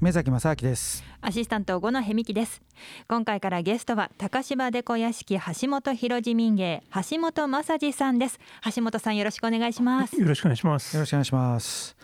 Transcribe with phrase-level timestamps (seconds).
[0.00, 1.04] 目崎正明です。
[1.20, 2.62] アシスタント五野美希です。
[3.06, 8.40] 今回からゲストは高島デコ屋敷橋本広寺民芸橋本正治さんです。
[8.74, 10.18] 橋本さんよろしくお願いします。
[10.18, 10.96] よろしくお願いします。
[10.96, 11.98] よろしくお願いします。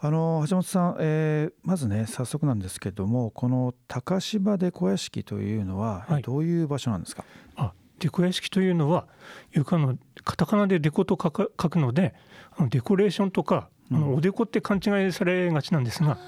[0.00, 7.24] あの橋本さん、えー、まずね早速なんですけどもこの高島デコ屋敷というのはどういう場所なんですか、
[7.54, 9.06] はい、あデコ屋敷というのは
[9.52, 12.12] 床のカタカナでデコと書く書くので
[12.56, 16.18] あのデコレーションとかあのおでこって勘違いされがちなんですが、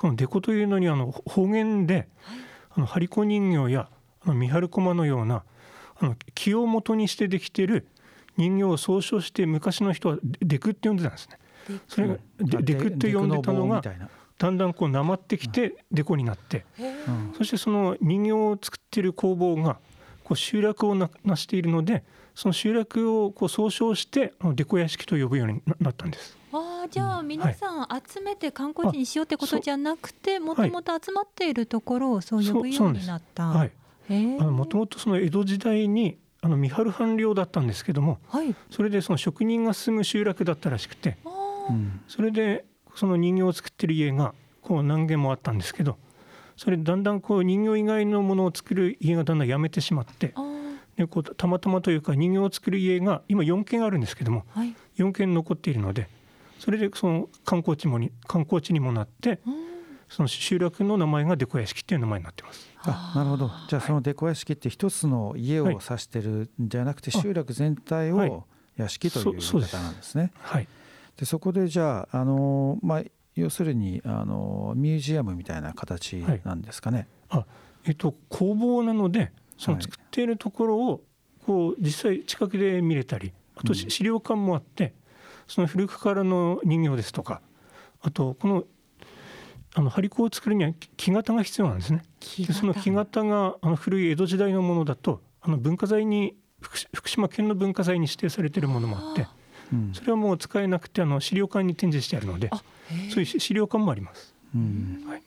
[0.00, 2.08] このデコというのにあの方言で、
[2.70, 3.90] あの張り子人形や
[4.22, 5.44] あの三春駒のような
[5.98, 7.86] あの木を元にしてできている
[8.38, 11.38] 人形を総称して昔の人はデクって呼んでたんですね。
[11.86, 13.82] それがデクって呼んでたのが
[14.38, 16.64] だんだんこうなまってきてデコになって、
[17.36, 19.76] そしてその人形を作っている工房が
[20.24, 26.39] こう集落をなしているのでその集落をこう総称してデコ屋敷と呼ぶようになったんです。
[26.84, 33.68] あじゃあ皆さん集めて観光地にしようってことじゃなくてもともと集まっているところをそう呼ぶようになった。
[34.08, 41.18] もともとその江戸時代にあの三春藩領だったんですけども、はい、それでその職人が住む集落だったらしくて、
[42.08, 42.64] それで
[42.96, 45.96] その人形を作ってる家がこう何軒もあったんですけど
[46.56, 50.34] それだんだんこう人形以外のものを作る家がだんだんやめてしまって
[50.96, 56.08] でこうたまたまというか人形を作る家が今4軒あるんですけども、はい、4軒残っているので
[56.60, 59.40] それでその観光地もに観光地にもなって、
[60.10, 62.68] その集落の名前がデコ屋敷っていう名前になってます。
[62.82, 63.50] あなるほど。
[63.68, 68.44] じゃあそのデコ屋敷って一つの家を指してるんじゃなくて集落全体を
[68.76, 70.32] 屋敷という言い方なんですね。
[70.38, 70.68] はい、
[71.16, 73.02] でそこでじゃああの、まあ、
[73.36, 77.08] 要するにあのミュージアムみたいな形なんですかね。
[77.30, 77.46] はい、あ
[77.86, 81.02] えっと、工房なのでその作っているところを
[81.46, 84.92] こう実際近くで見れたりあと資料館もあって、
[85.50, 87.42] その古くからの人形ですとか
[88.00, 88.64] あとこの
[89.74, 92.02] あの張り子を作るには木型が必要なんですね。
[92.38, 99.26] でその木型があの古い江戸時代のものだとあの文化財に福島県の文化財に指定されているものもあって、
[99.92, 102.50] それはもう使えなくてあの資料館に展示してあるので
[103.12, 104.34] そういう資料館もあります。
[104.54, 105.04] うん。
[105.08, 105.22] はい、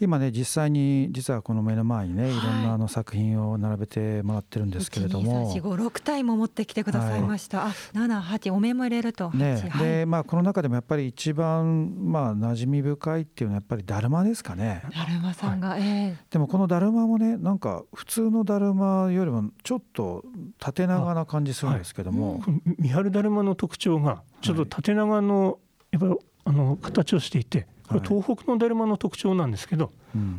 [0.00, 2.46] 今ね実際に実はこの目の前にねい。
[2.46, 14.82] ろんなあの作品を並べてもらってるんですけれども、はい、6体も持ってきてくださいました、はい、あ78お面も入れるとね、でまあこの中でもやっぱり一番まあ馴染み深いっていうのはやっぱりだるまですかね。
[14.94, 20.24] だるまさんが、はい、えー、でもこのだるまもねなんか普通のだるまよりもちょっと
[20.58, 22.42] 縦長な感じするんですけども、
[22.78, 25.58] 三春だるまの特徴がちょっと縦長の
[25.90, 29.92] やっぱあの形をしていてこれ東北のだるまの特徴なんですけど、はい、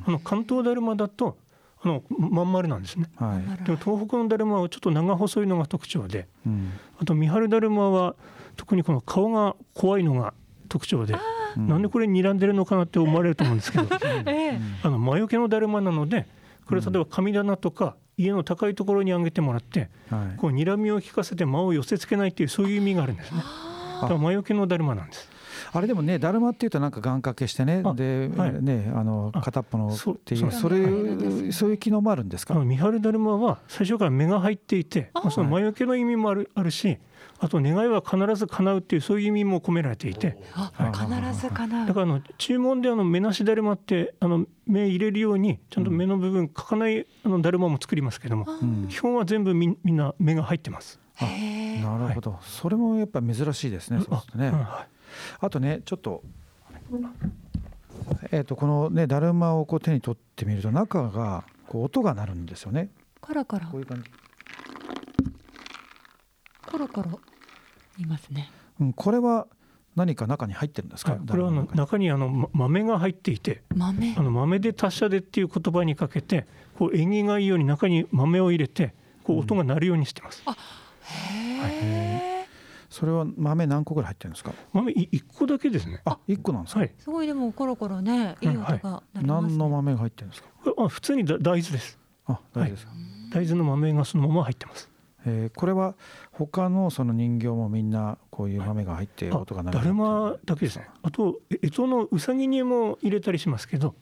[0.07, 1.37] あの関東だるまだと
[1.81, 8.15] あのまん丸なんですね、はい、でも東北のだるまはちょっと長細いのが特徴で、うん、あと三春だるまは
[8.55, 10.33] 特にこの顔が怖いのが
[10.67, 11.15] 特徴で、
[11.55, 13.85] なんでこれ睨んでるのかなって思われると思うんですけど、
[14.83, 16.27] あの魔除けのだるまなので
[16.65, 23.41] これ例えば神棚とか家の高いところに上げてもらって、はい、こう睨みを利かせて間を寄せつけないっていうそういう意味があるんですね。
[24.01, 25.29] だから魔除けのだるまなんです。
[25.71, 32.53] あれでもねだるまっていうとなんか願掛けしてねで、はい、ねあの片っぽのっていうそれそういう機能もあるんですか？
[32.53, 36.97] 三春だるまは最初から目が入っていてその魔除けの意味もあるあるし
[37.39, 41.87] あと願いは必ず叶うっていうそういう意味も込められていて、はい、必ず叶う。
[41.87, 50.99] だからあの注文であの目なしだるまってあの目入れるようにちゃんと目の部分書かないあのだるまも作りますけども、うん、基本は全部みみんな目が入ってます。
[51.19, 53.99] あなるほど、はい、それもやっぱ珍しいですね。
[53.99, 54.49] そうですね。
[54.51, 54.96] はい
[55.39, 56.23] あとねちょっと,、
[58.31, 62.89] えー、とこのねだるまをこう手に取ってみると中がこう音が鳴るんですよね。
[63.21, 63.67] カラカラ。
[63.67, 64.09] こういう感じ。
[66.65, 67.19] コロコロ
[67.97, 68.51] いますね。
[68.79, 69.47] うん、これは
[69.95, 72.11] 何か中に入ってるんですか、はい、これはの中に。
[72.11, 74.15] あの豆が入っていて豆？
[74.17, 76.45] あの豆で達者でっていう言葉にかけて
[76.77, 78.93] こう縁起がいいように中に豆を入れて
[79.23, 80.43] こう音が鳴るようにしてます。
[80.45, 80.57] うん、あ
[81.01, 81.67] へえ、は
[82.03, 82.06] い
[82.97, 84.53] それは豆何個ぐらい入ってるんですか？
[84.73, 86.01] 豆一個だけですね。
[86.03, 86.79] あ、一個なんですか？
[86.79, 90.49] はい、すごいでもコロコロね、いい音が、ねはい、何の豆が入ってるんですか？
[90.79, 91.99] あ、普通に大豆です。
[92.25, 92.99] あ、大豆ですか、はい、
[93.31, 94.89] 大豆の豆がそのまま入ってます。
[95.25, 95.95] えー、これは
[96.31, 99.77] 他のその人形もみんなこういう豆が入って音が鳴る。
[99.77, 100.87] だるまだけですね。
[101.03, 103.93] あと干支のうさぎにも入れたりしますけど、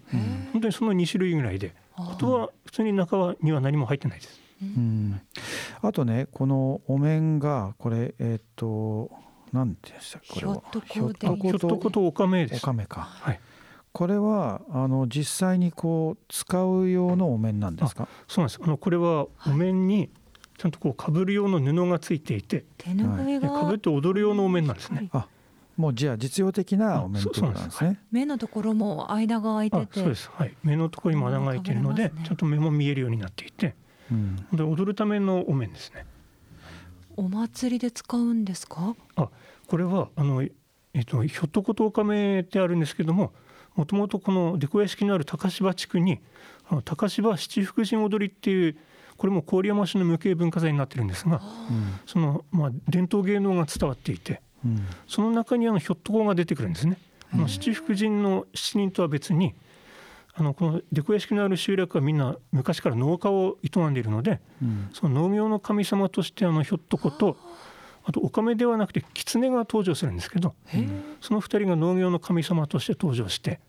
[0.54, 4.40] 本当にその二種類ぐらいで、あとは普通に中には何も入ってないです。
[4.62, 5.22] うん、
[5.82, 9.12] あとねこのお面がこれえっ、ー、と
[9.52, 10.64] 何でしたこれは。
[10.86, 12.58] ひょっとこひょっとことおかめです。
[12.64, 13.02] おかめか。
[13.02, 13.40] はい。
[13.92, 18.08] これはあの実際にこう使う用のお面なんですか？
[18.28, 18.60] そうなんです。
[18.62, 20.10] あのこれはお面に
[20.58, 22.66] ちゃんとこう被る用の布がついていて。
[22.78, 23.40] 手ぬぐい。
[23.40, 25.28] が被って踊る用のお面なんですね、あ
[25.78, 28.00] もうじゃあ実用的なお面ということなんですね。
[28.12, 30.30] 目のところも間が開いてて、そうです。
[30.34, 30.54] はい。
[30.64, 33.76] 目のところにも穴が開いているので、ね、ちゃんと目も見えるようになっていて、
[34.12, 36.06] うん、で踊るためのお面ですね。
[37.18, 38.96] お祭りで使うんですか？
[39.16, 39.30] あ、
[39.68, 40.52] これはあのえ
[41.00, 43.32] っとひょっとことおかめってあるんですけども、
[43.76, 46.20] もともとこの出小屋敷のある高芝地区に
[46.70, 48.78] あの高芝七福神踊りっていう
[49.18, 54.42] これも郡山市の無形文化財になってるんですが、うん、そのまあ伝統芸能が伝わっていて。
[55.08, 56.98] その中にあのひょっとこが出てくるんですね。
[57.48, 59.54] 七福神の七人とは別に
[60.38, 67.38] あのこの出小屋敷のある集落はみんな昔から農家を営んでいるので、うん、その農業の神様としてあのひょっとこと
[68.04, 70.54] あとおかめではなくて狐が登場するんですけど
[71.22, 73.60] その2人が農業の神様として登場して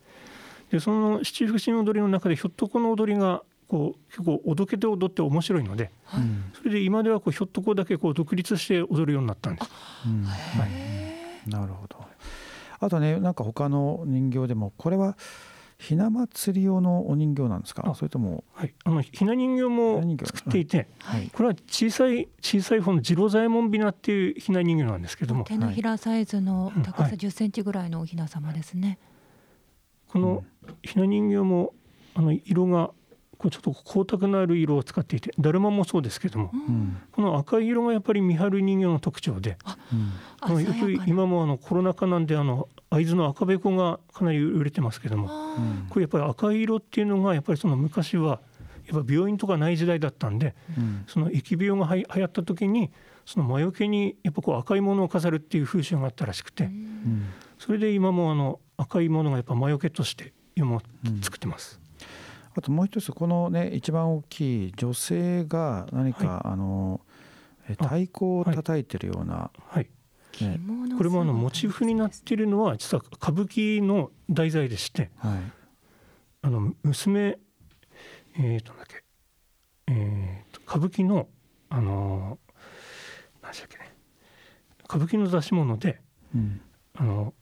[0.70, 6.22] でその七福神踊りの中でひょっとこの踊りがこう結構おどけて踊って面白いので、はい、
[6.56, 9.70] それで今ではこうひょっとこだけこう独立して踊るようになったんです。
[10.06, 10.22] うん。
[10.22, 10.36] は
[10.66, 11.96] い、なるほど。
[12.78, 15.16] あとねなんか他の人形でもこれは
[15.78, 17.94] ひな祭り用のお人形なんですか？
[17.94, 25.44] それとも、はい、あのひな人形も作っていて、はい、これは小さい小さい方の次郎左衛門びなっていうひな人形なんですけども。
[25.44, 28.98] 手のひらサイズの高さ10センチぐらいのおひな様ですね、
[30.08, 30.44] この
[30.82, 31.74] ひな人形も
[32.14, 32.90] あの色が
[33.38, 39.58] こうちょっと光沢のある色を使っていてだるまもそうですけども、うん、この赤い色がやっぱり見張る人形の特徴で、
[40.48, 45.28] うん、よく今もあのコロナ禍なんであの会津の赤べこがかなり売れてますけども、
[45.90, 48.40] これやっぱり赤い色っていうのがやっぱりその昔は
[48.86, 52.92] やっぱ病院とかない時代だったんで、うん、その疫病がは流行った時に
[53.24, 56.70] その魔除けにやっぱこう赤いものを飾るっていう風習があったらしくて、
[57.58, 60.82] それで今もあの赤いものがやっぱ魔除けとして今も
[61.22, 61.80] 作ってます。
[62.54, 67.00] あともう一つこのね一番大きい女性が何か、はい、あの
[67.68, 69.88] 太鼓を叩いてるような、はい、
[70.40, 70.60] ね、
[70.96, 75.38] これもあのモチーフになっているのは実は歌舞伎の題材でして、はい、
[76.42, 77.38] あの娘
[78.38, 79.02] えっ、ー、とだっけ、
[79.88, 81.28] えーと、歌舞伎の
[81.68, 82.38] あの
[83.42, 83.92] 何でしたっけね
[84.84, 86.00] 歌舞伎の出し物で、
[86.34, 86.60] うん、
[86.94, 87.34] あの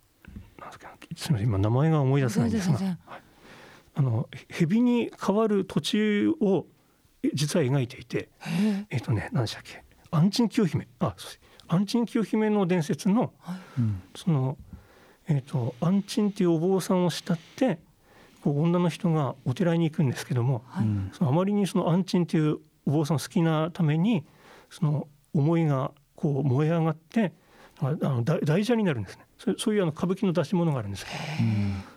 [0.58, 2.76] なんですかすみません今名前が思い出せないんですが。
[2.76, 2.98] はい。
[3.96, 6.66] あの蛇に変わる途中を
[7.32, 8.28] 実は描いていて
[8.90, 10.88] えっ、ー、とね何でしたっけ安珍清姫。
[10.98, 11.14] あ
[11.68, 13.56] 安珍清姫の伝説の、はい、
[14.16, 14.56] その
[15.28, 17.78] えっ、ー、と安珍っていうお坊さんを慕って
[18.42, 24.24] こう女の人がお寺に行くんですけども、はい、そのあまりにその安珍っていうお坊さんを好きなために
[24.70, 27.32] その思いがこう燃え上がって
[27.80, 29.24] あの大蛇になるんですね。
[29.58, 31.04] そういうあの歌舞伎の出し物があるんです。
[31.04, 31.16] けど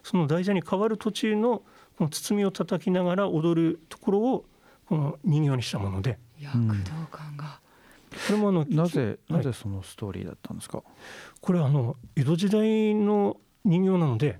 [0.03, 1.59] その大蛇に変わる途中の
[1.97, 4.45] この包みを叩きながら踊るところを
[4.87, 6.17] この人形にしたもので。
[6.39, 7.59] 躍動感が、
[8.09, 10.83] これもあのなぜなぜそのストーリーだったんですか？
[11.41, 14.39] これはあの江戸時代の人形なので、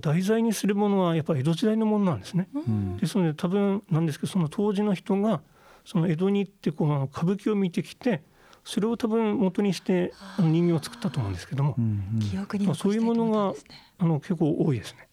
[0.00, 2.48] 題材にするものはやっぱり江戸時代のものなんですね。
[2.54, 5.42] うん、ですので多分なんですけどその当時の人が
[5.84, 8.22] その江戸に行ってこの歌舞伎を見てきて。
[8.64, 12.20] それを多分元にして人形を作ったと思うんですけども、うん
[12.68, 13.54] うん、そういうものが
[13.98, 15.08] あの結構多いですね。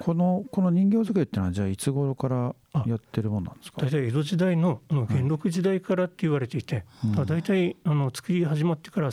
[0.00, 2.54] このこの人形作りっていうのはじゃあいつ頃から
[2.86, 3.82] やってるもんなんですか？
[3.82, 9.10] 大体江戸時代のあの元禄時代からって言われていて、はい、大体あの作り始まってから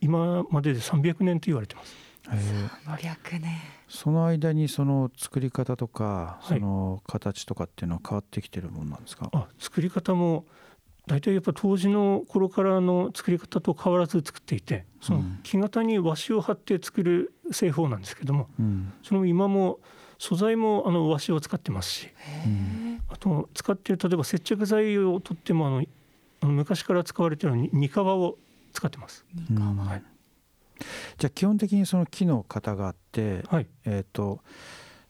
[0.00, 1.94] 今までで300年と言われてます。
[2.26, 3.56] 300年。
[3.88, 10.44] その間にその作り方とかその形とかっていうのは変わってきてるもんなんですか、はい、あ作り方も
[11.06, 19.78] 大体やっぱ当時の頃からの作り方と変わらず作っていてその木型に和紙を貼って作る製法なんですけども、うん、その今も
[20.18, 22.08] 素材もあの和紙を使ってますし
[23.08, 28.38] あと使っている例えば接着剤をとってもあの昔から使われている煮皮を
[28.72, 29.24] 使ってます。
[29.54, 30.02] はい。
[31.16, 34.40] じゃあ基本的にその木の型があって、はい、えっ、ー、と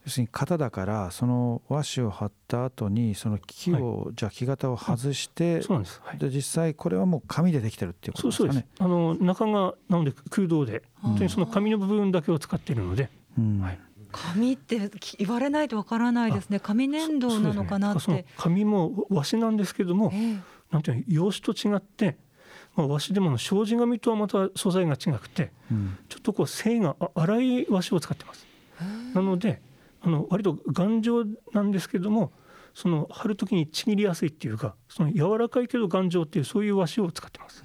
[0.05, 8.69] 要するに型だからその和紙を貼った後にその木を、はい、じゃあ木型を外して、そうなんです、はい、で実際これはもう紙でできてるっていうことですかね。
[8.79, 13.79] あの中がなので空洞で本当にその紙の部分だけを使っているので、うん、はい、
[14.17, 16.61] 紙って言われないとわからないですね。
[16.61, 22.17] 紙粘土なのかなって、ね、紙も和紙なんですけども、えー、なんていうの用紙と違って
[22.75, 28.47] まあ、和紙でも障子紙とはまた素材が違くて、うん、ちょっとこう繊維が粗い和紙を使ってます。
[29.15, 29.63] なので
[30.03, 32.33] あの割と頑丈なんですけども
[32.75, 37.63] その貼る時にちぎりやすいっていうかその柔らかいけど頑丈っていうそういう和紙を使ってます。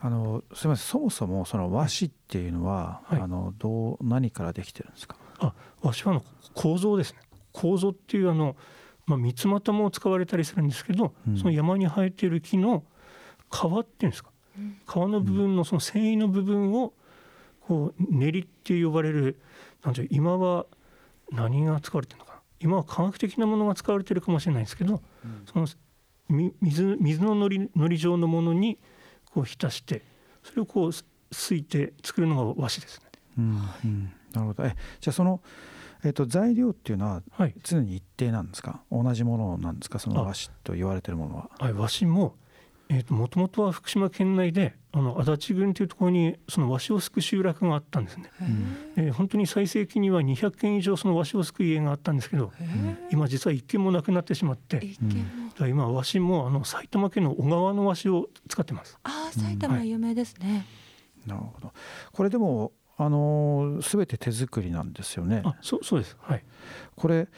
[0.00, 0.86] あのすみません。
[0.86, 5.16] そもそもその和紙っていうのは、はい、あのどう何からできてるんですか？
[5.40, 7.20] あ和紙はの構造ですね。
[7.52, 8.56] 構造っていうあの、
[9.06, 12.84] まあ、三つ股も使われたりするんですけど、うん、その山に生えている木の
[13.50, 14.30] 皮っていうんですか、
[14.86, 16.92] 皮の部分のその繊維の部分を
[17.60, 19.38] ここう練りって呼ばれる
[19.84, 20.66] なんて今は
[21.30, 22.40] 何が使われてるのかな。
[22.58, 25.66] 今は科学的なものが使われてるかもしれないんですけど、うん、その
[26.28, 28.78] 水水ののりのり状のものに
[29.32, 30.02] こう浸して
[30.42, 33.06] それをこうすいて作るのが和紙ですね。
[33.38, 33.44] うん、
[33.84, 34.64] うん、なるほど。
[34.64, 35.40] えじゃあその
[36.02, 37.22] えーと、材料っていうのは
[37.62, 39.98] 常に一定なんですか、はい、同じものなんですか？
[39.98, 41.50] その和紙と言われてるものは。
[41.58, 42.36] はい、和紙も
[43.10, 48.30] もともとは福島県内であの足立郡というところにその和紙をすく集落があったんですね。
[48.96, 52.50] えー、本当に最盛期には200軒以上その和紙をすく家があったんですけど
[53.12, 54.80] 今実は1軒もなくなってしまって
[55.68, 58.98] 今和紙もあの埼玉県の小川の和紙を使ってます。
[59.04, 60.66] あ埼玉有名ですね、
[61.26, 61.72] はい、なるほど。
[62.10, 65.40] これでもあの全て手作りなんですよね。
[65.42, 66.44] あそうそうです、はい、
[66.96, 67.28] これ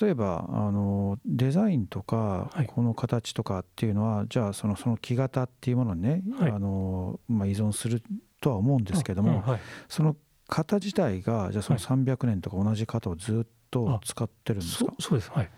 [0.00, 8.02] 例えばあのデザインとか、はい、この形とかっていうのはじゃあそのその木型っていうものにね、はい、あのまあ、依存する
[8.40, 10.16] とは思うんですけども、うんはい、その
[10.48, 15.30] 型自体がじゃあその300年とか同じ型をずっと使ってるんですか、そうです。
[15.30, 15.50] はい。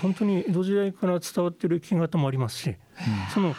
[0.00, 2.76] 本当に江戸時代から伝わってる木型もありますし、うん、
[3.34, 3.56] その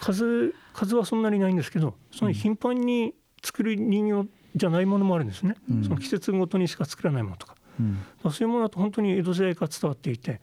[0.00, 10.40] 数数はそんなにないんですけどその頻繁に作る人形じゃないものもあるんですね、うん、その季節ごとにしか作らないものとか、うん、そういうものだと本当に江戸時代から伝わっていて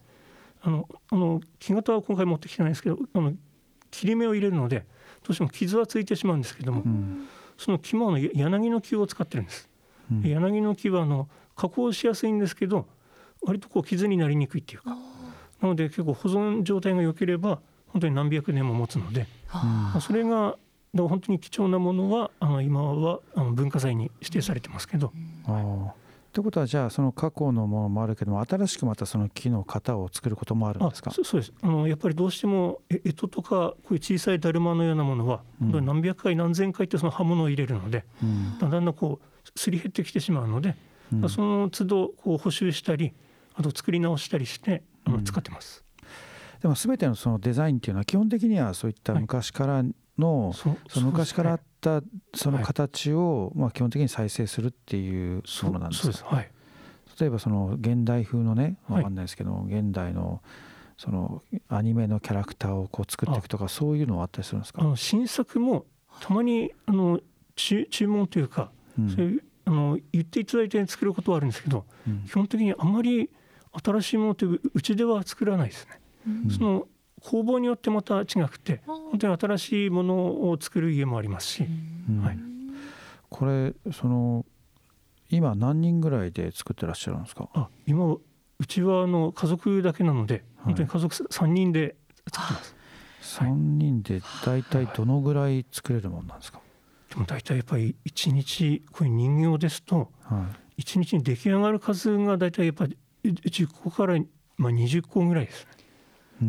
[0.62, 3.34] あのあの木型は今回持ってきてないんですけどあの
[3.92, 4.86] 切り目を入れるので
[5.24, 7.28] どうしても傷はついてしまうんですけども、うん、
[7.58, 9.70] その木もの柳の木を使ってるんです。
[10.22, 12.88] 柳の木はあの加工しやすいんですけど
[13.42, 14.98] 割とこう傷になりにくいっていうか。
[15.62, 19.28] なので結構保存状態が良ければ本当に何百年も持つので、
[20.02, 20.58] それが
[20.94, 25.12] ら本当に貴重なものはあの今はあの文化財に指定されてますけど。
[25.46, 25.94] あ
[26.32, 31.12] ということはじゃあその過去のものもあるけども新しくまたその木の型を作ることもあるんですか？
[31.12, 31.54] そうです。
[31.62, 40.76] あのやっぱりどうしても干支とかこういう小さいだるまのようなものは、うん、何百回何千回ってその刃物を入れるので、うん、だんだんこうすり減ってきてしまうので、
[41.14, 43.14] うん、その都度こう補修したり
[43.54, 45.84] あと作り直したりしてあの使ってます。
[46.64, 49.84] でも全てのそのデザインっていうのは基本的にはそういった昔から
[50.18, 50.70] のそ
[51.02, 52.02] の昔からあった
[52.36, 56.50] その形をまあ基本的に再生するっていうものなんですか、はい、
[57.20, 60.42] 例えばその現代風のね分かんないですけど、現代の
[60.98, 64.82] そのアニメのキャラクターをこう作っていくとかそういうのはあったりするんですか？
[64.82, 65.86] あの新作も
[66.22, 67.20] たまにあの
[67.56, 73.30] 注注文というか、うん、そういうあの言っていただいて作ることはあるんですけど、うん、基本的にあんまり
[73.84, 76.00] 新しいものといううちでは作らないですね。
[76.28, 76.88] うん、その
[77.24, 80.16] 工房によってまた違くて本当に新しいもの
[80.50, 81.66] を作る家もありますし、
[82.22, 82.38] はい、
[83.30, 84.46] これその
[85.30, 87.50] 今何人ぐらいで作ってらっしゃるんですか？
[87.54, 88.22] あ今う
[88.68, 91.96] ちはあの家族だけなので本当に家族3人で
[92.30, 92.76] 作ってます、
[93.40, 96.60] はい、3人で大体どのぐらい作れるもんなんですか、
[97.10, 100.12] でも大体やっぱり1日こういう人形ですと
[100.78, 104.20] 1日に出来上がる数が大体やっぱり10個から
[104.58, 105.66] まあ20個ぐらいです。
[105.66, 105.83] ね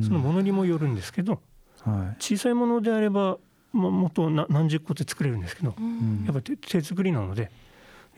[0.03, 1.41] そのものにもよるんですけど、
[1.83, 3.39] はい、小さいものであれば、
[3.73, 7.51] まあ、もっと何十個で作れるんですけど、うん、やっぱり手作りなので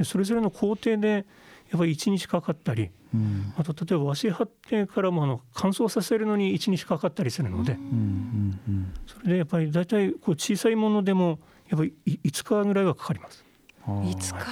[0.04, 1.26] それぞれの工程で
[1.71, 7.80] やっぱり1日かかったり、うん、あと例えば和紙貼ってからもあの乾燥させるのに1日かかったりするので、うん。
[7.80, 13.45] うんうん、それでやっぱり大体こう小さいものでもやっぱり5日ぐらいはかかります。
[13.87, 14.45] 5日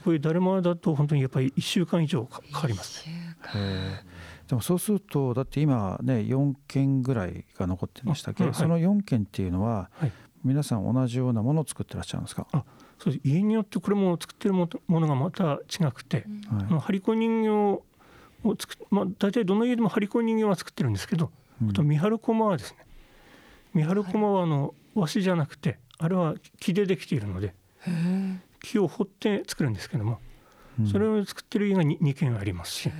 [0.00, 3.36] こういうだるまだと本当にやっぱり1週間以上かかります、ね。
[4.48, 9.90] でもそうするとだって今ね4件ぐらいが残ってましたけど、はい、その4件っていうのは、
[10.42, 12.46] 皆さん同じようなものを作ってらっしゃるんですか？
[12.52, 12.64] あ
[12.98, 13.28] そうです。
[13.28, 17.84] 家によってこれも作ってるものがまた違くて、はい、あの張り子人形を
[18.58, 22.78] 作まあ、大体どの家でも張り子人形は作ってるんですけど、うん、あと三春駒はですね
[23.74, 27.52] 三春駒はあの和紙じゃなくてあれは木でできているので
[28.62, 30.20] 木を掘って作るんですけども、
[30.90, 32.90] それを作ってる家が 2, 2軒ありますし。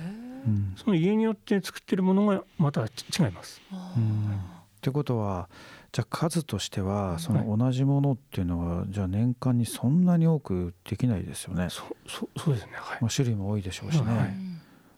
[0.75, 2.85] その家によって作ってるものがまた違
[3.27, 3.61] います。
[3.71, 5.49] ってことは
[5.91, 11.67] じゃあ数としてはその同じものっていうのは、じゃあ年間にそんなに多くできないですよね。
[11.69, 14.17] そそそうですね、はい、まあ、種類も多いでしょうしね。
[14.17, 14.35] はい、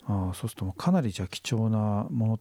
[0.07, 2.39] あそうするとかなりじゃあ貴重なものっ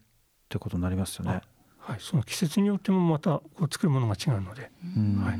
[0.48, 1.42] てことになりますよね。
[1.78, 4.62] はい、その季節によってもまたこう作るものが違うので。
[4.62, 4.68] は
[5.32, 5.38] い、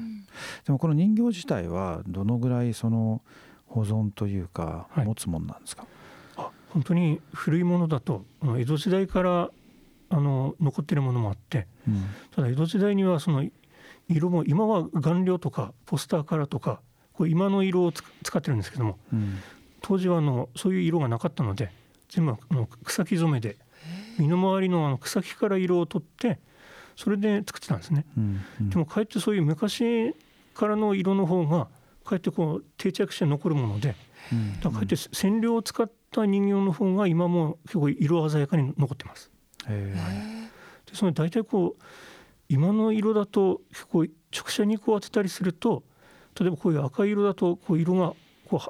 [0.65, 3.23] でもこの人形自体はどのぐらいその
[3.67, 6.00] 保存というか持つものなんですか、はい
[6.73, 8.25] 本当に古いものだと
[8.59, 9.51] 江戸時代から
[10.09, 13.45] あの残ってるものもあって、うん、ただ江戸時代にはその
[14.09, 16.81] 色も今は顔料とかポスターカラーとか
[17.13, 19.39] こう今の色を使ってるんですけども、うん、
[19.83, 21.71] 当時はあのそういう色がなかったので
[22.09, 23.57] 全部あの草木染めで
[24.19, 26.41] 身の回りのあの草木から色を取って
[26.97, 28.05] それで作ってたんですね。
[28.17, 28.41] うん。
[28.61, 30.15] うん、でもかえってそういう昔
[30.55, 31.69] からの色の方が
[32.11, 33.95] うやってこう定着して残るもので、
[34.33, 39.31] うん、だからこうやって染料を使った人形の方が今も結構色鮮やかに残ってます。
[39.67, 41.83] はい、でその大体こう
[42.49, 45.83] 今の色だと結構直射日光を当てたりすると
[46.39, 48.15] 例えばこういう赤い色だとこう色が
[48.49, 48.61] こ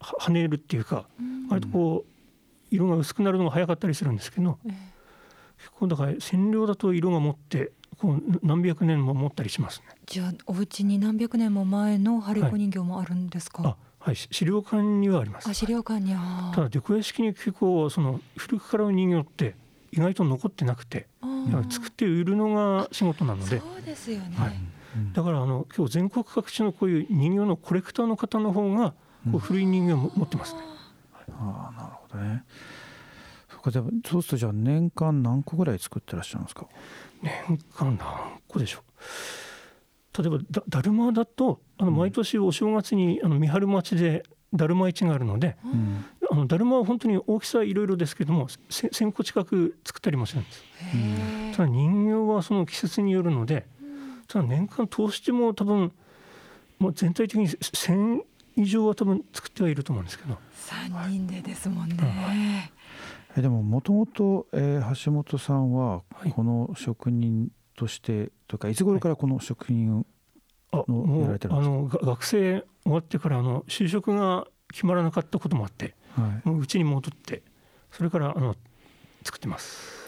[0.00, 1.06] う跳ねるっていうか、
[1.48, 9.86] 割とこう色が薄くなるのが早かったりするんですけど、結構だから染料だと色が持ってこう何百年も持ったりしますね。
[10.06, 13.62] じゃあお家に何百年も前の張り子人形もあるんですか？
[13.62, 15.48] はい、はい、資料館にはあります。
[15.48, 16.50] あ資料館には。
[16.52, 19.54] ただデコ屋敷に結構その古くからの人形って
[19.92, 21.06] 意外と残ってなくて、
[21.70, 23.60] 作って売るのが仕事なので。
[23.60, 24.36] そうですよね。
[24.36, 24.54] はい、
[25.12, 28.90] だからあの今日全国各地のこういう人形のコレクターの方の方が
[29.30, 30.60] こう古い人形を持ってますね。
[31.28, 32.44] うん、ああなるほどね。
[33.64, 36.66] そでそうするとじゃあ年間何個ぐらい作ってらっしゃるんですか？
[37.22, 37.32] 年
[37.76, 38.82] 間何個でしょう。
[40.18, 50.62] 例えばだだるまだとあの毎年お正月にあの三春町でだるま市があるので、うん、あのだるまは本当に大きさいろいろですけども1,000個近く作ったりもするんです。
[51.56, 53.66] ただ人形はその季節によるので
[54.28, 55.92] ただ年間通しても多分
[56.78, 58.22] もう全体的に1,000
[58.56, 60.36] 以上は多分作ってはいると思うんですけど。
[60.68, 61.96] 3人でですもんね。
[62.00, 66.02] うん、えでももともと橋本さんは
[66.34, 67.50] この職人
[67.82, 70.06] として、はい、というかいつ頃からこの職人を
[70.72, 71.66] やられてるんです
[71.98, 71.98] か？
[72.00, 77.42] あの学生終わってからあの就職が決まらなかったこともあって、はい、もううちに戻って
[77.90, 78.54] それからあの
[79.24, 80.00] 作ってます。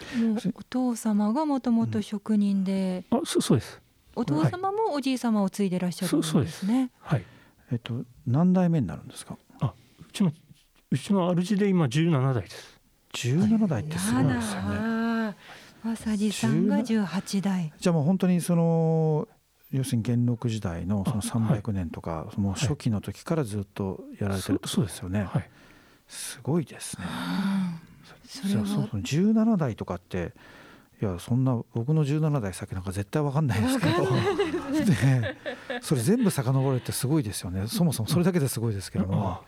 [0.55, 3.81] お父様がもともと職人で、うん、あそそうです。
[4.15, 6.91] お父様もおじい様を継いでいらっしゃるんですね。
[7.01, 7.25] はい。
[7.73, 9.37] えっと何代目になるんですか？
[9.61, 10.33] あ、うちの
[10.93, 12.81] うちの主で今十七代です。
[13.13, 14.94] 十七代ってすごいですよね。
[15.85, 17.71] まさじさんが十八代。
[17.79, 19.29] じゃあもう本当にその
[19.71, 25.25] 要するに元禄時代のその三百年とか、その初期の時からずっとやられてるそうですよね。
[25.25, 25.51] はい、
[26.09, 27.05] すごいですね。
[28.25, 28.67] それは。
[28.67, 30.33] そうそう十七代とかって
[31.03, 34.07] いやそんな僕の17代先なんか絶対分かんないですけど。
[34.87, 35.37] で
[35.83, 37.67] それ全部遡るってすごいですよね。
[37.67, 39.43] そもそもそれだけですごいですけども。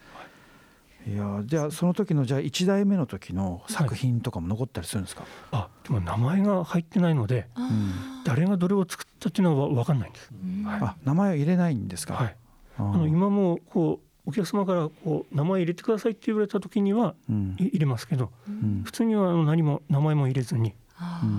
[1.06, 7.92] いやじゃあその時のじゃあ1代目の時の作品とかも残ったりするんですか、はい、あでも名前が入ってないので、うん、
[8.24, 10.30] 誰がどれを作ったっていうのは分かんないんです、
[10.64, 12.36] はい、あ名前を入れないんですか、はい、
[12.78, 20.74] あの今もこうお客様からこう名前入れてくださいって言われた時には、うん、入れますけど、うん、普通には何も名前も入れずに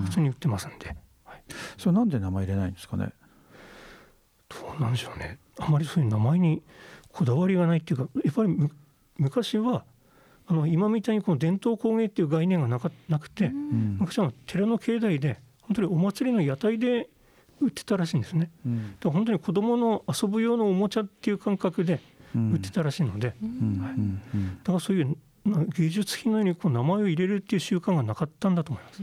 [0.06, 1.42] 普通に売ってますんで、はい、
[1.76, 3.12] それなんで名前入れないんですかね？
[4.48, 5.38] どうなんでしょうね。
[5.58, 6.62] あまりそういう名前に
[7.12, 8.70] こだわりがないっていうかやっぱり
[9.18, 9.84] 昔は
[10.46, 17.10] あの今みたいにこの伝統工芸っていう概念がなかなくて、うん、昔は寺の境内で本当にお祭りの屋台で
[17.60, 18.50] 売ってたらしいんですね。
[18.64, 22.00] うん、だ本当に子供の遊ぶ用のおもちゃっていう感覚で
[22.34, 23.36] 売ってたらしいので、はい、
[24.62, 25.16] だからそういう
[25.76, 29.02] 芸術品のようにこう名前を入れるっていう習慣がなかったんだと思います。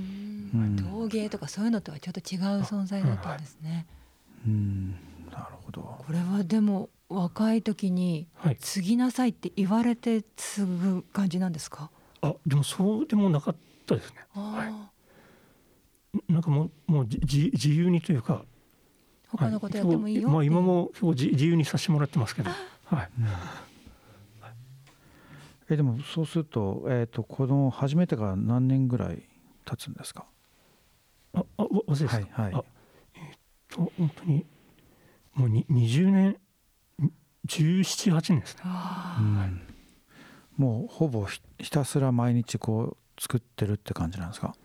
[0.83, 3.85] 陶芸とかそういうのとはちょっと違う存在だったんですね。
[4.47, 4.91] うん、
[5.31, 5.81] なるほど。
[5.81, 8.27] これはでも若い時に
[8.59, 11.91] 継ぎなさいって言われて継ぐ感じなんですか？
[12.21, 14.25] あ、でもそうでもなかったですね。
[14.33, 14.89] は
[16.27, 16.31] い。
[16.31, 18.43] なんかもうもう自自由にというか。
[19.27, 22.49] 他のことやってもいいよ、まあ今も今日自由にさせてもらってますけど。
[22.85, 23.09] はい。
[23.19, 23.25] うん
[25.67, 29.23] えでもそうすると,、えーと、この始めてから何年ぐらい
[29.65, 30.25] 経つんですか？
[31.33, 32.13] ああ忘れですか、
[32.43, 32.65] はいはい、
[33.15, 34.45] えっ、ー、と本当に
[35.33, 36.37] もうに20年
[37.47, 38.61] 1718年ですね、
[39.19, 39.61] うん、
[40.57, 44.55] もうほぼひたすら毎日こう作ってるって感じなんですか？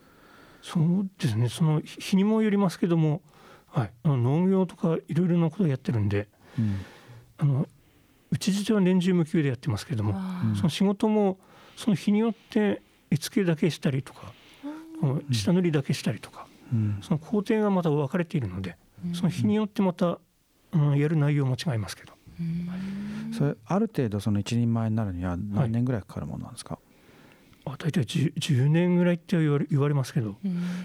[0.62, 1.48] そうですね。
[1.48, 3.22] その日にもよりますけども、
[3.68, 6.80] はい、あの農業とかいろいろなことをやってるんで、うん、
[7.38, 7.66] あの
[8.30, 10.14] うち自体は年中無休でやってますけども
[10.56, 11.38] その仕事も
[11.76, 14.32] その日によって絵付けだけしたりとか
[15.30, 16.46] 下塗りだけしたりとか、
[17.00, 18.76] その工程がまた分かれているので
[19.14, 20.18] その日によってまた、
[20.72, 22.12] うん、やる内容も違いますけど。
[23.36, 26.78] それある程度その一人前になるには何年ぐらいかかるものなんですか、
[27.64, 30.36] はい、あ大体 10, 10年ぐらいって言われ言われますけど、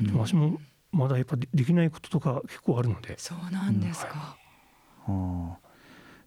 [0.02, 0.60] でも私も
[0.92, 3.16] まだやっぱできないこととか結構あるので。
[3.18, 4.38] そうなんですか、
[5.08, 5.66] うん、はあ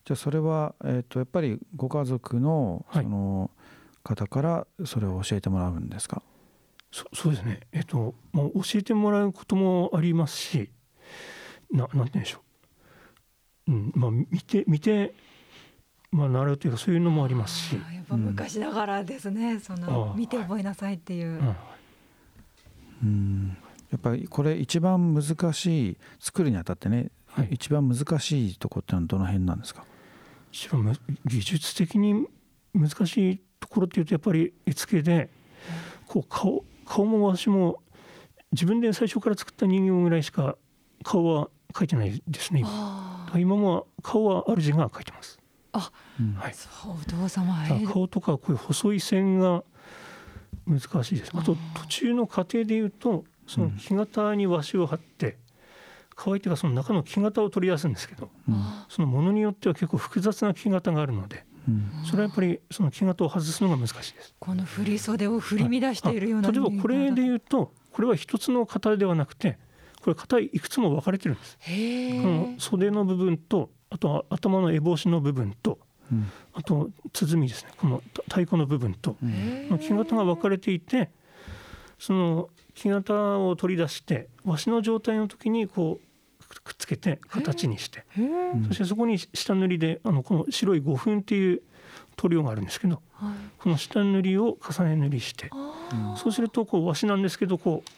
[0.08, 3.50] じゃあそれは、えー、とやっぱりご家族のその
[4.02, 6.22] 方からそれを教えてもらうんですか、
[6.90, 10.70] そそうですね、えっ、ー、ともう教えてもらうこともありますし
[11.70, 12.40] ななんて言うんでしょう、
[13.68, 15.14] うんまあ、見て見て、
[16.10, 17.74] まあ、習うというかそういうのもありますし。
[17.74, 21.26] やっぱ昔ながらですね、うん、その見て覚えなさいっていう。
[21.28, 21.56] うん。
[23.02, 23.56] うん。
[23.90, 29.84] やっぱりこれ一番難しい作るにあたってね、はい、一番難しいとこってのはどの辺なんですか？
[30.50, 32.26] 一番技術的に
[32.74, 35.30] 難しいところっていうとやっぱり絵付けで
[36.06, 37.82] こう顔顔も私も
[38.52, 40.56] 自分で最初から作った人形ぐらいしか
[41.02, 43.32] 顔は描いてないですね今。
[43.36, 45.38] 今も顔は主が描いてます。
[45.72, 45.90] あ、
[46.36, 47.54] はい、そうお父様
[47.92, 49.62] 顔とかこういう細い線が
[50.66, 51.32] 難しいです。
[51.34, 55.38] あと途中の過程でいうとその木型に和紙を貼って、
[56.14, 64.34] 乾いてがその中の木型を取り出すんですけど、うん、そのものによっては結構複雑な木型があるので、うん、それはやっぱりその木型を外すのが難しいです。
[64.38, 69.58] この振り袖を振り乱しているような、例えばこれで言うとこれは一つの型ではなくて
[70.00, 71.58] これ型いくつも分かれてるんです。
[71.58, 75.78] この袖の部分とあとは頭の烏帽子の部分と、
[76.12, 77.70] うん、あと鼓ですね。
[77.76, 79.16] この太鼓の部分と
[79.80, 81.10] 木型が分かれていて
[81.98, 86.08] その木型を取り出して和紙の状態の時にこう
[86.64, 88.04] くっつけて形にして。
[88.68, 91.62] そしてそこに下塗りであのこの白い五粉っていう
[92.16, 95.50] 塗料があるんですけど、はい、この下塗りを重ね塗りして。
[96.16, 97.90] そうするとこう和紙なんですけどこう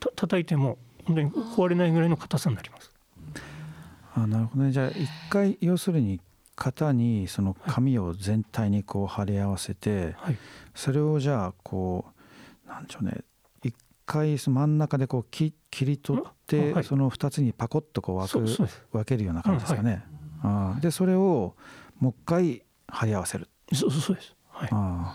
[0.00, 2.92] た叩いても本当に壊れないぐらいの硬さになります。
[4.14, 4.72] あなるほどね。
[4.72, 6.20] じゃあ一回要するに
[6.56, 10.36] 型にその紙を全体にこう貼り合わせて、はい、
[10.74, 12.04] それをじゃあこ
[12.66, 13.24] うなんでしょうね。
[14.08, 20.02] 回真ん中でこう切切り取って、はい、その2つにパコッとこう分く分けるような感じですかね。
[20.42, 21.54] はい、あでそれを
[22.00, 23.48] もう一回貼り合わせる。
[23.74, 24.34] そうそうです。
[24.48, 25.14] はい、あ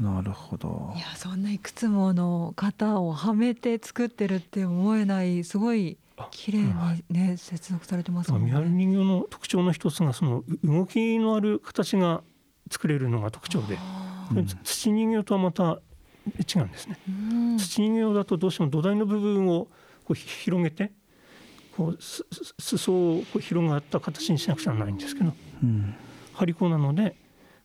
[0.00, 0.92] なるほど。
[0.96, 5.98] いやそんないくつもの型をはめて作ってるって思えないすごい
[6.30, 6.66] 綺麗に
[7.10, 8.50] ね、はい、接続されてますもんね。
[8.50, 12.22] 三原人形の特徴の一つがその動きのある形が
[12.70, 13.78] 作れるのが特徴で、
[14.62, 15.80] 土人形とはまた
[16.24, 16.98] 違うんですね。
[17.58, 19.68] 土人形だとどうしても土台の部分を
[20.04, 20.92] こう広げて
[21.76, 25.94] こう裾をこう広がった形にしなくちゃならないんですけど、うん、
[26.34, 27.16] 張り子なので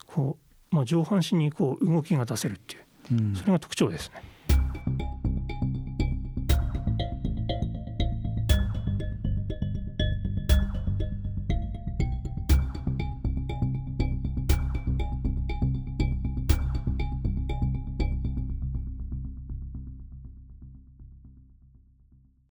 [0.07, 4.21] こう、まあ、上半身にこう動きが出せるっていう、うん、それが特徴ですね。